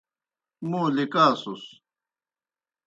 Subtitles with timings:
[0.69, 1.63] موں لِکاسُس۔